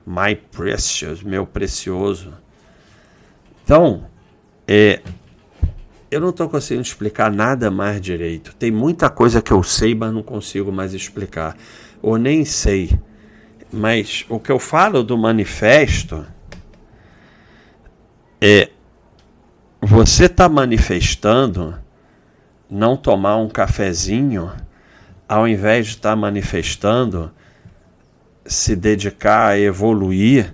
My 0.05 0.35
precious, 0.35 1.21
meu 1.21 1.45
precioso. 1.45 2.33
Então, 3.63 4.05
é, 4.65 5.01
eu 6.09 6.21
não 6.21 6.29
estou 6.29 6.47
conseguindo 6.47 6.85
explicar 6.85 7.31
nada 7.31 7.69
mais 7.69 7.99
direito. 7.99 8.55
Tem 8.55 8.71
muita 8.71 9.09
coisa 9.09 9.41
que 9.41 9.51
eu 9.51 9.61
sei, 9.61 9.93
mas 9.93 10.13
não 10.13 10.23
consigo 10.23 10.71
mais 10.71 10.93
explicar. 10.93 11.55
Ou 12.01 12.17
nem 12.17 12.45
sei. 12.45 12.97
Mas 13.71 14.25
o 14.29 14.39
que 14.39 14.51
eu 14.51 14.59
falo 14.59 15.03
do 15.03 15.17
manifesto 15.17 16.25
é 18.39 18.69
você 19.81 20.25
está 20.25 20.47
manifestando 20.47 21.77
não 22.69 22.95
tomar 22.95 23.37
um 23.37 23.49
cafezinho 23.49 24.51
ao 25.27 25.47
invés 25.47 25.87
de 25.87 25.91
estar 25.93 26.11
tá 26.11 26.15
manifestando 26.15 27.31
se 28.45 28.75
dedicar 28.75 29.49
a 29.49 29.59
evoluir, 29.59 30.53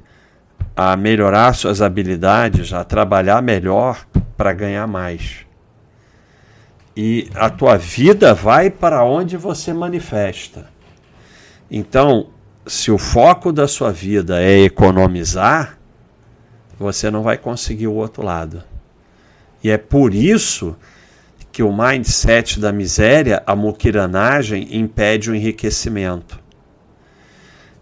a 0.76 0.98
melhorar 0.98 1.54
suas 1.54 1.82
habilidades, 1.82 2.74
a 2.74 2.84
trabalhar 2.84 3.42
melhor 3.42 4.04
para 4.44 4.52
ganhar 4.52 4.86
mais. 4.86 5.46
E 6.98 7.30
a 7.34 7.50
tua 7.50 7.78
vida 7.78 8.34
vai 8.34 8.70
para 8.70 9.02
onde 9.06 9.38
você 9.38 9.72
manifesta. 9.72 10.66
Então, 11.72 12.28
se 12.68 12.92
o 12.92 12.98
foco 12.98 13.54
da 13.54 13.70
sua 13.70 13.90
vida 13.90 14.44
é 14.44 14.60
economizar, 14.60 15.80
você 16.78 17.10
não 17.10 17.24
vai 17.24 17.38
conseguir 17.38 17.88
o 17.88 17.94
outro 17.94 18.22
lado. 18.22 18.62
E 19.64 19.70
é 19.70 19.78
por 19.78 20.14
isso 20.14 20.76
que 21.50 21.64
o 21.64 21.72
mindset 21.72 22.60
da 22.60 22.74
miséria, 22.74 23.42
a 23.48 23.56
muquiranagem, 23.56 24.76
impede 24.76 25.32
o 25.32 25.36
enriquecimento. 25.36 26.38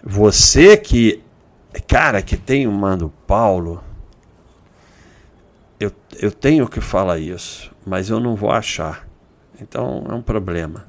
Você 0.03 0.77
que, 0.77 1.23
cara, 1.87 2.21
que 2.21 2.37
tem 2.37 2.67
o 2.67 2.71
mando 2.71 3.11
Paulo, 3.25 3.83
eu, 6.21 6.31
tenho 6.31 6.67
que 6.67 6.79
falar 6.79 7.17
isso, 7.17 7.71
mas 7.85 8.09
eu 8.09 8.19
não 8.19 8.35
vou 8.35 8.51
achar. 8.51 9.07
Então 9.59 10.05
é 10.09 10.13
um 10.13 10.21
problema. 10.21 10.85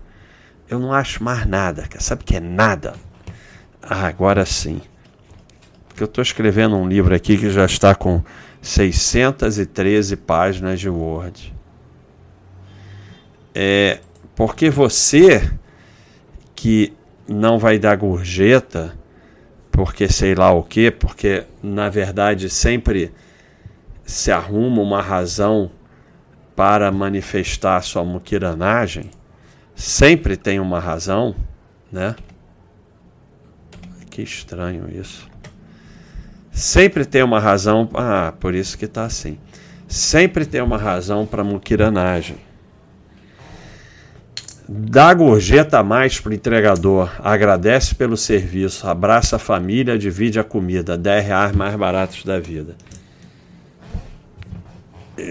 Eu 0.68 0.78
não 0.78 0.92
acho 0.92 1.24
mais 1.24 1.46
nada. 1.46 1.88
Sabe 1.98 2.22
o 2.22 2.24
que 2.24 2.36
é 2.36 2.40
nada? 2.40 2.94
Ah, 3.82 4.06
agora 4.06 4.44
sim. 4.46 4.80
Porque 5.88 6.02
eu 6.02 6.06
estou 6.06 6.22
escrevendo 6.22 6.76
um 6.76 6.88
livro 6.88 7.14
aqui 7.14 7.36
que 7.36 7.50
já 7.50 7.64
está 7.64 7.94
com 7.94 8.22
613 8.60 10.16
páginas 10.16 10.78
de 10.78 10.88
Word. 10.88 11.54
É 13.54 14.00
porque 14.34 14.70
você 14.70 15.50
que 16.54 16.92
não 17.28 17.58
vai 17.58 17.78
dar 17.78 17.96
gorjeta 17.96 18.96
porque 19.70 20.08
sei 20.08 20.34
lá 20.34 20.52
o 20.52 20.62
que, 20.62 20.90
porque 20.90 21.44
na 21.62 21.88
verdade 21.88 22.48
sempre 22.48 23.12
se 24.12 24.30
arruma 24.30 24.82
uma 24.82 25.00
razão 25.00 25.70
para 26.54 26.92
manifestar 26.92 27.82
sua 27.82 28.04
muquiranagem, 28.04 29.10
sempre 29.74 30.36
tem 30.36 30.60
uma 30.60 30.78
razão, 30.78 31.34
né? 31.90 32.14
Que 34.10 34.22
estranho 34.22 34.86
isso. 34.92 35.26
Sempre 36.50 37.06
tem 37.06 37.22
uma 37.22 37.40
razão, 37.40 37.88
ah, 37.94 38.34
por 38.38 38.54
isso 38.54 38.76
que 38.76 38.84
está 38.84 39.04
assim. 39.06 39.38
Sempre 39.88 40.44
tem 40.44 40.60
uma 40.60 40.76
razão 40.76 41.24
para 41.24 41.42
muquiranagem. 41.42 42.36
Dá 44.68 45.12
gorjeta 45.14 45.78
a 45.78 45.82
mais 45.82 46.20
pro 46.20 46.34
entregador, 46.34 47.10
agradece 47.18 47.94
pelo 47.94 48.16
serviço, 48.16 48.86
abraça 48.86 49.36
a 49.36 49.38
família, 49.38 49.98
divide 49.98 50.38
a 50.38 50.44
comida, 50.44 50.98
10 50.98 51.26
reais 51.26 51.52
mais 51.56 51.74
baratos 51.74 52.24
da 52.24 52.38
vida. 52.38 52.76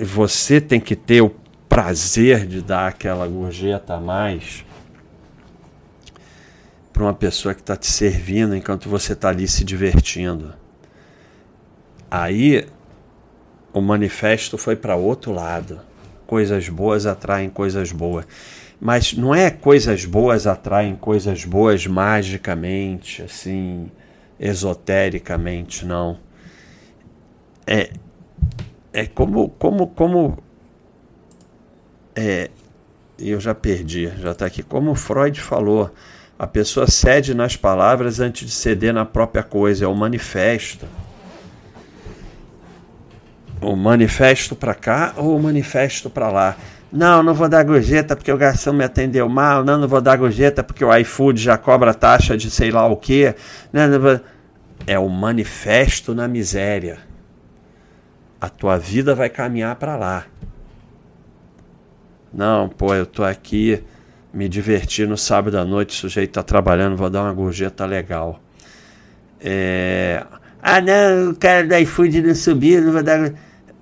Você 0.04 0.62
tem 0.62 0.80
que 0.80 0.96
ter 0.96 1.22
o 1.22 1.36
prazer 1.68 2.46
de 2.46 2.62
dar 2.62 2.88
aquela 2.88 3.28
gorjeta 3.28 3.96
a 3.96 4.00
mais 4.00 4.66
para 6.92 7.04
uma 7.04 7.14
pessoa 7.14 7.54
que 7.54 7.62
está 7.62 7.76
te 7.76 7.88
servindo 7.88 8.56
enquanto 8.56 8.90
você 8.90 9.14
está 9.14 9.30
ali 9.30 9.48
se 9.48 9.64
divertindo. 9.64 10.54
Aí 12.10 12.68
o 13.74 13.82
manifesto 13.82 14.58
foi 14.58 14.76
para 14.76 14.96
outro 14.96 15.32
lado. 15.32 15.80
Coisas 16.28 16.68
boas 16.70 17.06
atraem 17.06 17.50
coisas 17.50 17.92
boas. 17.92 18.26
Mas 18.80 19.14
não 19.14 19.34
é 19.34 19.50
coisas 19.50 20.06
boas 20.06 20.46
atraem 20.46 20.96
coisas 20.96 21.46
boas 21.46 21.86
magicamente, 21.88 23.22
assim, 23.22 23.90
esotericamente, 24.40 25.86
não. 25.86 26.18
É, 27.66 27.92
é 28.94 29.06
como, 29.06 29.50
como, 29.50 29.88
como 29.88 30.38
é, 32.16 32.50
eu 33.20 33.40
já 33.40 33.54
perdi, 33.54 34.12
já 34.20 34.32
está 34.32 34.46
aqui. 34.46 34.64
Como 34.64 34.94
Freud 34.96 35.40
falou, 35.40 35.92
a 36.38 36.48
pessoa 36.48 36.88
cede 36.88 37.34
nas 37.34 37.56
palavras 37.56 38.20
antes 38.20 38.48
de 38.48 38.54
ceder 38.54 38.94
na 38.94 39.06
própria 39.06 39.44
coisa, 39.44 39.86
é 39.86 39.88
o 39.88 39.96
manifesto. 39.96 40.86
O 43.62 43.76
manifesto 43.76 44.56
para 44.56 44.74
cá 44.74 45.14
ou 45.18 45.38
o 45.38 45.42
manifesto 45.42 46.10
para 46.10 46.30
lá. 46.30 46.58
Não, 46.92 47.24
não 47.24 47.34
vou 47.34 47.48
dar 47.48 47.64
gorjeta 47.64 48.16
porque 48.16 48.32
o 48.32 48.38
garçom 48.38 48.74
me 48.74 48.84
atendeu 48.84 49.30
mal. 49.30 49.64
Não, 49.64 49.78
não 49.78 49.88
vou 49.88 50.02
dar 50.02 50.18
gorjeta 50.18 50.64
porque 50.64 50.84
o 50.84 50.94
iFood 50.98 51.40
já 51.40 51.58
cobra 51.58 51.94
taxa 51.94 52.36
de 52.36 52.50
sei 52.50 52.72
lá 52.72 52.86
o 52.88 52.98
quê. 52.98 53.36
Não, 53.72 53.88
não 53.88 54.00
vou... 54.00 54.20
É 54.88 54.98
o 54.98 55.08
manifesto 55.08 56.16
na 56.16 56.28
miséria. 56.28 57.11
A 58.42 58.50
tua 58.50 58.78
vida 58.78 59.14
vai 59.14 59.30
caminhar 59.30 59.76
para 59.76 59.96
lá. 59.96 60.26
Não, 62.34 62.68
pô, 62.68 62.96
eu 62.96 63.06
tô 63.06 63.24
aqui 63.24 63.84
me 64.34 64.50
divertir 64.50 65.08
no 65.08 65.18
sábado 65.18 65.60
à 65.60 65.66
noite, 65.66 65.92
o 65.92 65.94
sujeito 65.94 66.32
tá 66.32 66.42
trabalhando, 66.42 66.96
vou 66.96 67.10
dar 67.10 67.22
uma 67.22 67.34
gorjeta 67.34 67.86
legal. 67.86 68.42
É... 69.40 70.26
Ah, 70.62 70.82
não, 70.82 71.32
o 71.32 71.36
cara 71.36 71.68
da 71.68 71.80
iFood 71.82 72.22
não 72.22 72.34
subiu, 72.34 72.82
não 72.82 72.94
vou 72.94 73.04
dar. 73.04 73.32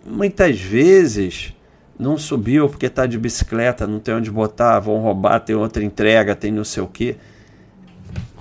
Muitas 0.05 0.59
vezes 0.59 1.53
não 1.97 2.17
subiu 2.17 2.67
porque 2.67 2.89
tá 2.89 3.05
de 3.05 3.17
bicicleta, 3.17 3.85
não 3.85 3.99
tem 3.99 4.15
onde 4.15 4.31
botar, 4.31 4.79
vão 4.79 4.97
roubar, 4.99 5.39
tem 5.39 5.55
outra 5.55 5.83
entrega, 5.83 6.35
tem 6.35 6.51
não 6.51 6.63
sei 6.63 6.81
o 6.81 6.87
quê. 6.87 7.17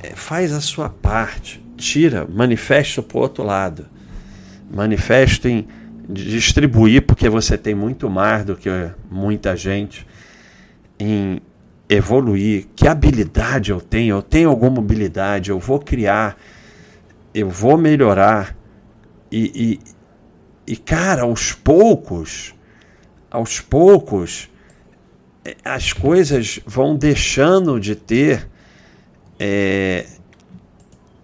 É, 0.03 0.11
faz 0.11 0.53
a 0.53 0.61
sua 0.61 0.89
parte, 0.89 1.63
tira, 1.77 2.27
manifesta 2.29 3.03
pro 3.03 3.19
outro 3.19 3.45
lado. 3.45 3.87
Manifesto 4.73 5.49
em 5.49 5.67
distribuir, 6.09 7.03
porque 7.03 7.29
você 7.29 7.59
tem 7.59 7.75
muito 7.75 8.09
mais 8.09 8.45
do 8.45 8.57
que 8.57 8.71
muita 9.11 9.55
gente, 9.55 10.07
em 10.99 11.41
evoluir. 11.89 12.67
Que 12.75 12.89
habilidade 12.89 13.71
eu 13.71 13.81
tenho? 13.81 14.17
Eu 14.17 14.23
tenho 14.23 14.49
alguma 14.49 14.79
habilidade, 14.79 15.51
eu 15.51 15.59
vou 15.59 15.79
criar, 15.79 16.39
eu 17.35 17.51
vou 17.51 17.77
melhorar. 17.77 18.57
E, 19.31 19.79
e, 20.67 20.73
e 20.73 20.77
cara, 20.77 21.23
aos 21.23 21.53
poucos, 21.53 22.55
aos 23.31 23.61
poucos, 23.61 24.49
eh, 25.45 25.57
as 25.63 25.93
coisas 25.93 26.61
vão 26.67 26.97
deixando 26.97 27.79
de 27.79 27.95
ter. 27.95 28.49
É, 29.41 30.07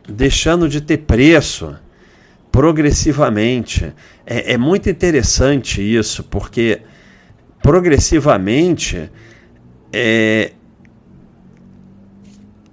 deixando 0.07 0.69
de 0.69 0.81
ter 0.81 0.99
preço 0.99 1.77
progressivamente. 2.55 3.93
É, 4.25 4.53
é 4.53 4.57
muito 4.57 4.89
interessante 4.89 5.83
isso, 5.83 6.23
porque 6.23 6.83
progressivamente 7.61 9.11
é, 9.93 10.53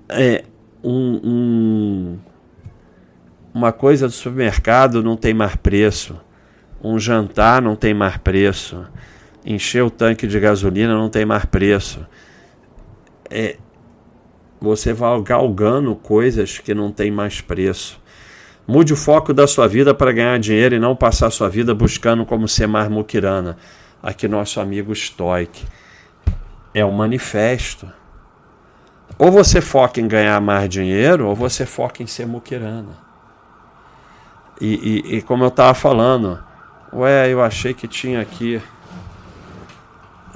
é 0.07 0.43
um, 0.83 1.19
um, 1.23 2.19
uma 3.51 3.71
coisa 3.71 4.05
do 4.05 4.13
supermercado 4.13 5.01
não 5.01 5.17
tem 5.17 5.33
mais 5.33 5.55
preço, 5.55 6.15
um 6.83 6.99
jantar 6.99 7.59
não 7.59 7.75
tem 7.75 7.91
mais 7.91 8.17
preço, 8.17 8.85
encher 9.43 9.83
o 9.83 9.89
tanque 9.89 10.27
de 10.27 10.39
gasolina 10.39 10.93
não 10.93 11.09
tem 11.09 11.25
mais 11.25 11.45
preço. 11.45 12.05
É, 13.31 13.57
você 14.59 14.93
vai 14.93 15.19
galgando 15.23 15.95
coisas 15.95 16.59
que 16.59 16.75
não 16.75 16.91
tem 16.91 17.09
mais 17.09 17.41
preço. 17.41 17.99
Mude 18.67 18.93
o 18.93 18.97
foco 18.97 19.33
da 19.33 19.47
sua 19.47 19.67
vida 19.67 19.93
para 19.93 20.11
ganhar 20.11 20.39
dinheiro 20.39 20.75
e 20.75 20.79
não 20.79 20.95
passar 20.95 21.31
sua 21.31 21.49
vida 21.49 21.73
buscando 21.73 22.25
como 22.25 22.47
ser 22.47 22.67
mais 22.67 22.89
muquirana. 22.89 23.57
Aqui 24.01 24.27
nosso 24.27 24.59
amigo 24.59 24.93
Stoic. 24.95 25.65
É 26.73 26.85
o 26.85 26.91
manifesto. 26.91 27.91
Ou 29.17 29.31
você 29.31 29.61
foca 29.61 29.99
em 29.99 30.07
ganhar 30.07 30.39
mais 30.39 30.69
dinheiro, 30.69 31.27
ou 31.27 31.35
você 31.35 31.65
foca 31.65 32.01
em 32.01 32.07
ser 32.07 32.25
muquirana. 32.25 32.97
E, 34.59 34.73
e, 34.73 35.17
e 35.17 35.21
como 35.21 35.43
eu 35.43 35.49
estava 35.49 35.73
falando, 35.73 36.41
ué, 36.93 37.29
eu 37.29 37.41
achei 37.41 37.73
que 37.73 37.87
tinha 37.87 38.21
aqui. 38.21 38.61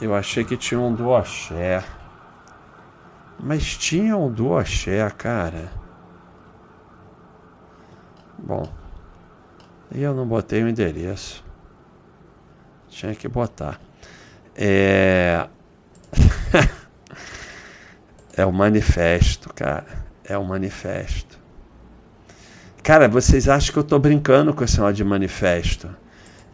Eu 0.01 0.13
achei 0.13 0.43
que 0.43 0.57
tinha 0.57 0.79
um 0.79 0.93
do 0.93 1.15
axé. 1.15 1.83
Mas 3.39 3.77
tinha 3.77 4.17
um 4.17 4.31
do 4.31 4.57
axé, 4.57 5.09
cara. 5.11 5.84
Bom, 8.45 8.71
e 9.91 10.03
eu 10.03 10.13
não 10.13 10.27
botei 10.27 10.63
o 10.63 10.69
endereço. 10.69 11.43
Tinha 12.87 13.15
que 13.15 13.27
botar. 13.27 13.81
É. 14.55 15.47
é 18.37 18.45
o 18.45 18.53
manifesto, 18.53 19.51
cara. 19.51 19.87
É 20.23 20.37
o 20.37 20.45
manifesto. 20.45 21.39
Cara, 22.83 23.09
vocês 23.09 23.49
acham 23.49 23.73
que 23.73 23.79
eu 23.79 23.83
tô 23.83 23.97
brincando 23.97 24.53
com 24.53 24.63
esse 24.63 24.75
negócio 24.75 24.95
de 24.95 25.03
manifesto? 25.03 25.89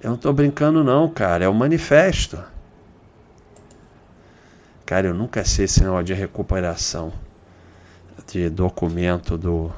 Eu 0.01 0.11
não 0.11 0.17
tô 0.17 0.31
brincando, 0.31 0.85
não, 0.85 1.09
cara. 1.09 1.43
É 1.43 1.49
o 1.49 1.53
manifesto. 1.53 2.41
Cara, 4.85 5.07
eu 5.07 5.13
nunca 5.13 5.43
sei 5.43 5.65
esse 5.65 5.83
negócio 5.83 6.05
de 6.05 6.13
recuperação 6.13 7.11
de 8.27 8.49
documento 8.49 9.37
do 9.37 9.73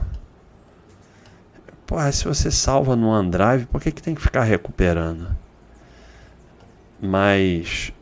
Porra, 1.94 2.12
se 2.12 2.26
você 2.26 2.50
salva 2.50 2.96
no 2.96 3.10
OneDrive, 3.10 3.68
por 3.68 3.80
que, 3.80 3.92
que 3.92 4.02
tem 4.02 4.16
que 4.16 4.22
ficar 4.24 4.42
recuperando? 4.42 5.28
Mas, 7.00 7.94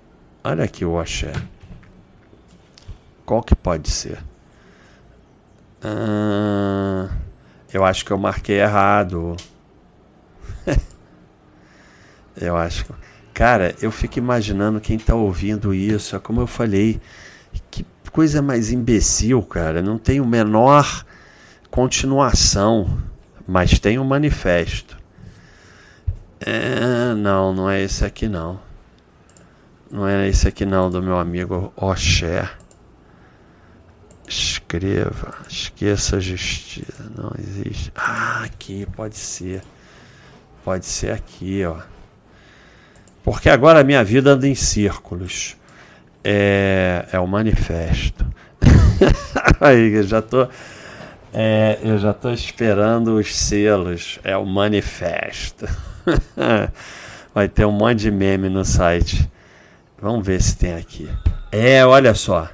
olha 0.42 0.64
aqui 0.64 0.86
o 0.86 0.98
axé. 0.98 1.34
Qual 3.26 3.44
que 3.44 3.54
pode 3.54 3.90
ser? 3.90 4.24
Ah, 5.84 7.10
eu 7.74 7.84
acho 7.84 8.06
que 8.06 8.12
eu 8.12 8.18
marquei 8.18 8.62
errado. 8.62 9.36
eu 12.40 12.56
acho 12.56 12.86
que. 12.86 12.94
Cara, 13.34 13.76
eu 13.82 13.92
fico 13.92 14.18
imaginando 14.18 14.80
quem 14.80 14.98
tá 14.98 15.16
ouvindo 15.16 15.74
isso. 15.74 16.16
É 16.16 16.20
como 16.20 16.40
eu 16.40 16.48
falei. 16.48 17.02
Que 17.70 17.86
coisa 18.14 18.42
mais 18.42 18.72
imbecil, 18.72 19.44
cara. 19.44 19.82
Não 19.82 19.98
tem 19.98 20.22
o 20.22 20.26
menor 20.26 21.06
continuação 21.70 23.11
mas 23.52 23.78
tem 23.80 24.00
um 24.00 24.06
manifesto. 24.06 24.98
É, 26.40 27.14
não, 27.14 27.54
não 27.54 27.70
é 27.70 27.82
esse 27.82 28.06
aqui 28.06 28.30
não. 28.30 28.58
Não 29.92 30.08
é 30.08 30.30
esse 30.30 30.48
aqui 30.48 30.66
não, 30.66 30.90
do 30.90 31.04
meu 31.04 31.20
amigo 31.20 31.74
Oxé. 31.76 32.50
Escreva, 34.26 35.36
esqueça 35.50 36.16
a 36.16 36.20
justiça, 36.22 37.12
não 37.14 37.34
existe. 37.38 37.92
Ah, 37.94 38.44
aqui, 38.46 38.88
pode 38.96 39.18
ser. 39.18 39.62
Pode 40.64 40.86
ser 40.86 41.12
aqui, 41.12 41.66
ó. 41.66 41.82
Porque 43.22 43.50
agora 43.50 43.82
a 43.82 43.84
minha 43.84 44.02
vida 44.02 44.32
anda 44.32 44.48
em 44.48 44.56
círculos. 44.56 45.58
É, 46.24 47.06
é 47.12 47.20
o 47.20 47.28
manifesto. 47.28 48.26
Aí, 49.60 50.02
já 50.04 50.22
tô 50.22 50.48
é, 51.34 51.80
eu 51.82 51.98
já 51.98 52.12
estou 52.12 52.32
esperando 52.32 53.16
os 53.16 53.36
selos. 53.36 54.20
É 54.24 54.36
o 54.36 54.46
manifesto. 54.46 55.66
Vai 57.34 57.48
ter 57.48 57.66
um 57.66 57.72
monte 57.72 58.00
de 58.00 58.12
meme 58.12 58.50
no 58.50 58.66
site. 58.66 59.30
Vamos 60.02 60.26
ver 60.26 60.42
se 60.42 60.58
tem 60.58 60.74
aqui. 60.74 61.10
É, 61.52 61.86
olha 61.86 62.14
só. 62.14 62.50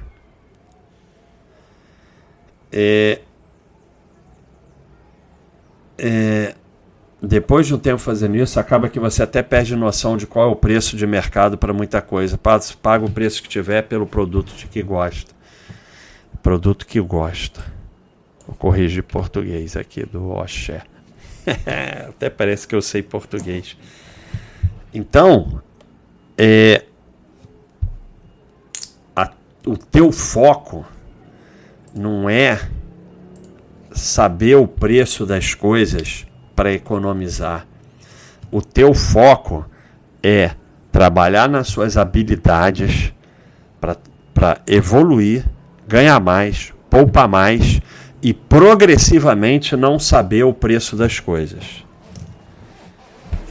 É, 2.70 3.20
é, 5.96 6.54
depois 7.20 7.66
de 7.66 7.74
um 7.74 7.78
tempo 7.78 7.98
fazendo 7.98 8.36
isso, 8.36 8.60
acaba 8.60 8.88
que 8.88 9.00
você 9.00 9.24
até 9.24 9.42
perde 9.42 9.74
noção 9.74 10.16
de 10.16 10.26
qual 10.26 10.48
é 10.48 10.52
o 10.52 10.56
preço 10.56 10.96
de 10.96 11.06
mercado 11.06 11.58
para 11.58 11.72
muita 11.72 12.00
coisa. 12.00 12.38
Paga 12.38 13.04
o 13.04 13.10
preço 13.10 13.42
que 13.42 13.48
tiver 13.48 13.82
pelo 13.82 14.06
produto 14.06 14.54
de 14.54 14.66
que 14.66 14.82
gosta. 14.82 15.34
Produto 16.40 16.86
que 16.86 17.00
gosta. 17.00 17.77
Vou 18.48 18.56
corrigir 18.56 19.02
português 19.02 19.76
aqui 19.76 20.06
do 20.06 20.30
Oxé. 20.30 20.82
Até 22.08 22.30
parece 22.30 22.66
que 22.66 22.74
eu 22.74 22.80
sei 22.80 23.02
português. 23.02 23.76
Então, 24.92 25.60
é, 26.36 26.86
a, 29.14 29.30
o 29.66 29.76
teu 29.76 30.10
foco 30.10 30.86
não 31.94 32.28
é 32.30 32.58
saber 33.92 34.56
o 34.56 34.66
preço 34.66 35.26
das 35.26 35.52
coisas 35.52 36.26
para 36.56 36.72
economizar. 36.72 37.66
O 38.50 38.62
teu 38.62 38.94
foco 38.94 39.66
é 40.22 40.52
trabalhar 40.90 41.50
nas 41.50 41.68
suas 41.68 41.98
habilidades 41.98 43.12
para 43.78 44.62
evoluir, 44.66 45.44
ganhar 45.86 46.18
mais, 46.18 46.72
poupar 46.88 47.28
mais 47.28 47.82
e 48.22 48.34
progressivamente 48.34 49.76
não 49.76 49.98
saber 49.98 50.44
o 50.44 50.52
preço 50.52 50.96
das 50.96 51.20
coisas. 51.20 51.84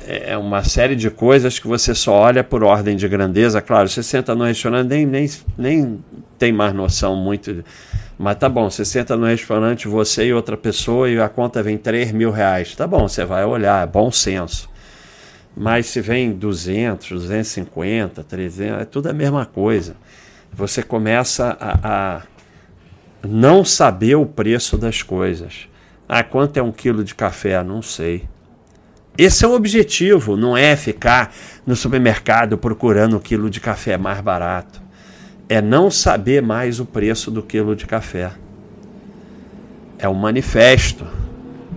É 0.05 0.37
uma 0.37 0.63
série 0.63 0.95
de 0.95 1.09
coisas 1.09 1.59
que 1.59 1.67
você 1.67 1.93
só 1.93 2.13
olha 2.13 2.41
por 2.41 2.63
ordem 2.63 2.95
de 2.95 3.07
grandeza. 3.09 3.61
Claro, 3.61 3.89
você 3.89 4.01
senta 4.01 4.33
no 4.33 4.45
restaurante, 4.45 4.87
nem, 4.87 5.05
nem, 5.05 5.29
nem 5.57 5.99
tem 6.37 6.53
mais 6.53 6.73
noção 6.73 7.15
muito. 7.15 7.63
Mas 8.17 8.37
tá 8.37 8.47
bom, 8.47 8.69
você 8.69 8.85
senta 8.85 9.17
no 9.17 9.25
restaurante, 9.25 9.87
você 9.87 10.27
e 10.27 10.33
outra 10.33 10.55
pessoa, 10.55 11.09
e 11.09 11.19
a 11.19 11.27
conta 11.27 11.61
vem 11.61 11.77
3 11.77 12.13
mil 12.13 12.31
reais. 12.31 12.73
Tá 12.73 12.87
bom, 12.87 13.07
você 13.07 13.25
vai 13.25 13.43
olhar, 13.43 13.83
é 13.83 13.87
bom 13.87 14.09
senso. 14.09 14.69
Mas 15.55 15.87
se 15.87 15.99
vem 15.99 16.31
200, 16.31 17.09
250, 17.09 18.23
300, 18.23 18.81
é 18.81 18.85
tudo 18.85 19.09
a 19.09 19.13
mesma 19.13 19.45
coisa. 19.45 19.95
Você 20.53 20.81
começa 20.81 21.57
a, 21.59 22.17
a 22.17 22.21
não 23.25 23.63
saber 23.63 24.15
o 24.15 24.25
preço 24.25 24.77
das 24.77 25.01
coisas. 25.01 25.67
Ah, 26.07 26.23
quanto 26.23 26.57
é 26.57 26.63
um 26.63 26.71
quilo 26.71 27.03
de 27.03 27.13
café? 27.13 27.61
Não 27.63 27.81
sei. 27.81 28.27
Esse 29.17 29.43
é 29.43 29.47
o 29.47 29.53
objetivo, 29.53 30.37
não 30.37 30.55
é 30.55 30.75
ficar 30.75 31.33
no 31.65 31.75
supermercado 31.75 32.57
procurando 32.57 33.17
um 33.17 33.19
quilo 33.19 33.49
de 33.49 33.59
café 33.59 33.97
mais 33.97 34.21
barato. 34.21 34.81
É 35.49 35.61
não 35.61 35.89
saber 35.89 36.41
mais 36.41 36.79
o 36.79 36.85
preço 36.85 37.31
do 37.31 37.41
quilo 37.41 37.75
de 37.75 37.85
café. 37.85 38.31
É 39.97 40.07
um 40.07 40.13
manifesto. 40.13 41.07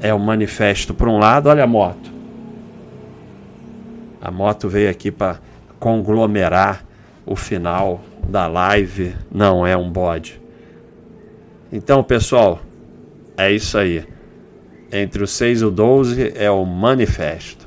É 0.03 0.15
um 0.15 0.19
manifesto 0.19 0.95
para 0.95 1.09
um 1.09 1.19
lado, 1.19 1.49
olha 1.49 1.65
a 1.65 1.67
moto. 1.67 2.11
A 4.21 4.31
moto 4.31 4.69
veio 4.69 4.91
aqui 4.91 5.11
para 5.11 5.41
conglomerar 5.79 6.85
o 7.25 7.35
final 7.35 8.03
da 8.29 8.47
live, 8.47 9.15
não 9.31 9.67
é 9.67 9.77
um 9.77 9.91
bode. 9.91 10.40
Então, 11.73 12.03
pessoal, 12.03 12.61
é 13.37 13.53
isso 13.53 13.79
aí. 13.79 14.05
Entre 14.93 15.23
o 15.23 15.27
6 15.27 15.61
e 15.61 15.65
o 15.65 15.71
12 15.71 16.33
é 16.35 16.51
o 16.51 16.65
manifesto. 16.65 17.60